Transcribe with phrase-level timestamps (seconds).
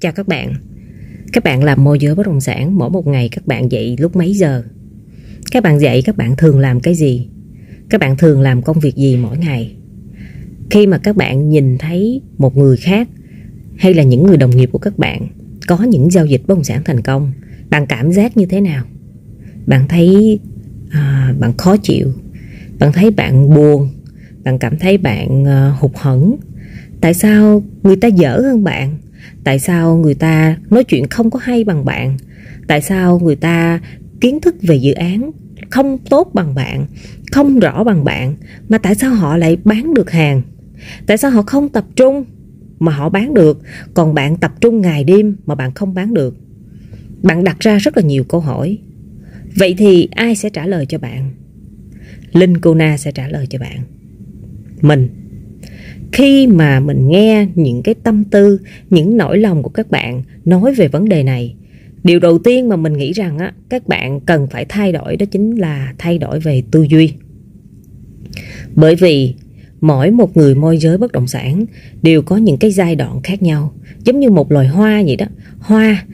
[0.00, 0.54] Chào các bạn.
[1.32, 4.16] Các bạn làm môi giới bất động sản Mỗi một ngày các bạn dậy lúc
[4.16, 4.62] mấy giờ?
[5.52, 7.28] Các bạn dậy các bạn thường làm cái gì?
[7.88, 9.76] Các bạn thường làm công việc gì mỗi ngày?
[10.70, 13.08] Khi mà các bạn nhìn thấy một người khác
[13.76, 15.28] Hay là những người đồng nghiệp của các bạn
[15.66, 17.32] Có những giao dịch bất động sản thành công
[17.70, 18.84] Bạn cảm giác như thế nào?
[19.66, 20.38] Bạn thấy
[20.90, 22.12] à, Bạn khó chịu?
[22.78, 23.88] Bạn thấy bạn buồn?
[24.44, 26.36] Bạn cảm thấy bạn à, hụt hẫng?
[27.00, 28.98] Tại sao người ta dở hơn bạn?
[29.44, 32.16] Tại sao người ta nói chuyện không có hay bằng bạn?
[32.66, 33.80] Tại sao người ta
[34.20, 35.30] kiến thức về dự án
[35.70, 36.86] không tốt bằng bạn,
[37.32, 38.36] Không rõ bằng bạn,
[38.68, 40.42] Mà tại sao họ lại bán được hàng?
[41.06, 42.24] Tại sao họ không tập trung
[42.78, 43.62] Mà họ bán được,
[43.94, 46.36] Còn bạn tập trung ngày đêm mà bạn không bán được?
[47.22, 48.78] Bạn đặt ra rất là nhiều câu hỏi.
[49.56, 51.30] Vậy thì ai sẽ trả lời cho bạn?
[52.32, 53.80] Linh Cô Na sẽ trả lời cho bạn.
[54.80, 55.25] Mình
[56.12, 58.60] khi mà mình nghe những cái tâm tư,
[58.90, 61.54] những nỗi lòng của các bạn nói về vấn đề này,
[62.04, 65.26] điều đầu tiên mà mình nghĩ rằng á, các bạn cần phải thay đổi đó
[65.30, 67.12] chính là thay đổi về tư duy.
[68.74, 69.34] Bởi vì
[69.80, 71.64] mỗi một người môi giới bất động sản
[72.02, 73.72] đều có những cái giai đoạn khác nhau.
[74.04, 75.26] Giống như một loài hoa vậy đó.
[75.58, 76.04] Hoa,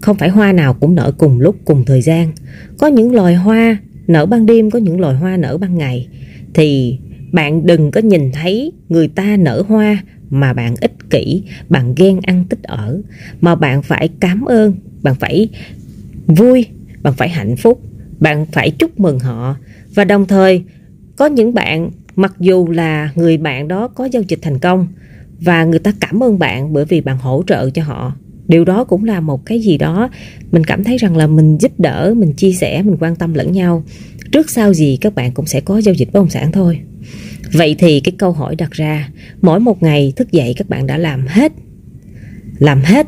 [0.00, 2.32] không phải hoa nào cũng nở cùng lúc, cùng thời gian.
[2.78, 6.08] Có những loài hoa nở ban đêm, có những loài hoa nở ban ngày.
[6.54, 6.98] Thì
[7.32, 12.20] bạn đừng có nhìn thấy người ta nở hoa mà bạn ích kỷ, bạn ghen
[12.22, 13.00] ăn tích ở.
[13.40, 15.48] Mà bạn phải cảm ơn, bạn phải
[16.26, 16.66] vui,
[17.02, 17.80] bạn phải hạnh phúc,
[18.20, 19.56] bạn phải chúc mừng họ.
[19.94, 20.64] Và đồng thời
[21.16, 24.86] có những bạn mặc dù là người bạn đó có giao dịch thành công
[25.40, 28.14] và người ta cảm ơn bạn bởi vì bạn hỗ trợ cho họ
[28.48, 30.10] điều đó cũng là một cái gì đó
[30.52, 33.52] mình cảm thấy rằng là mình giúp đỡ mình chia sẻ mình quan tâm lẫn
[33.52, 33.84] nhau.
[34.32, 36.80] Trước sau gì các bạn cũng sẽ có giao dịch bất động sản thôi.
[37.52, 39.08] Vậy thì cái câu hỏi đặt ra,
[39.42, 41.52] Mỗi một ngày thức dậy các bạn đã làm hết
[42.58, 43.06] Làm hết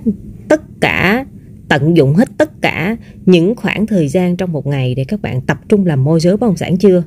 [0.49, 1.25] tất cả,
[1.69, 5.41] Tận dụng hết tất cả những khoảng thời gian trong một ngày Để các bạn
[5.41, 7.03] tập trung làm môi giới bất động sản chưa?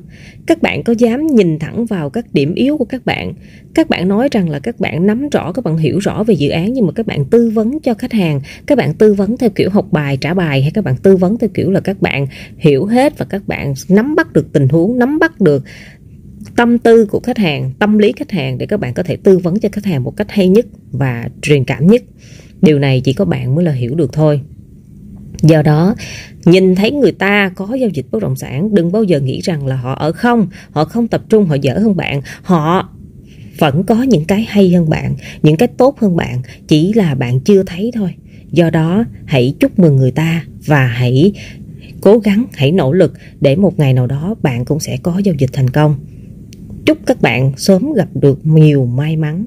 [0.46, 3.34] Các bạn có dám nhìn thẳng vào các điểm yếu của các bạn?
[3.74, 6.48] Các bạn nói rằng là các bạn nắm rõ, Các bạn hiểu rõ về dự
[6.48, 9.50] án Nhưng mà các bạn tư vấn cho khách hàng, Các bạn tư vấn theo
[9.50, 12.26] kiểu học bài, trả bài Hay các bạn tư vấn theo kiểu là các bạn
[12.58, 15.64] hiểu hết Và các bạn nắm bắt được tình huống, Nắm bắt được
[16.56, 19.38] tâm tư của khách hàng, tâm lý khách hàng để các bạn có thể tư
[19.38, 22.02] vấn cho khách hàng một cách hay nhất và truyền cảm nhất.
[22.62, 24.40] Điều này chỉ có bạn mới là hiểu được thôi.
[25.42, 25.94] Do đó,
[26.44, 29.66] nhìn thấy người ta có giao dịch bất động sản, đừng bao giờ nghĩ rằng
[29.66, 32.22] là họ ở không, họ không tập trung, họ dở hơn bạn.
[32.42, 32.88] Họ
[33.58, 37.40] vẫn có những cái hay hơn bạn, những cái tốt hơn bạn, chỉ là bạn
[37.40, 38.14] chưa thấy thôi.
[38.50, 41.32] Do đó, hãy chúc mừng người ta và hãy
[42.00, 45.34] cố gắng, hãy nỗ lực để một ngày nào đó bạn cũng sẽ có giao
[45.38, 45.96] dịch thành công.
[46.86, 49.46] Chúc các bạn sớm gặp được nhiều may mắn.